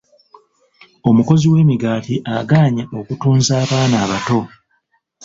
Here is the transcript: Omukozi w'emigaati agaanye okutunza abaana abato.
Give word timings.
Omukozi 1.09 1.45
w'emigaati 1.53 2.15
agaanye 2.37 2.83
okutunza 2.99 3.51
abaana 3.63 3.95
abato. 4.03 4.39